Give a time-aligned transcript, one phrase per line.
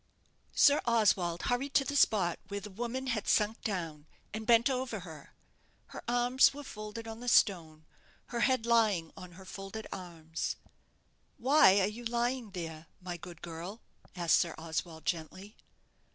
[0.55, 5.01] Sir Oswald hurried to the spot where the woman had sunk down, and bent over
[5.01, 5.35] her.
[5.89, 7.85] Her arms were folded on the stone,
[8.29, 10.55] her head lying on her folded arms.
[11.37, 13.79] "Why are you lying there, my good girl?"
[14.15, 15.55] asked Sir Oswald, gently.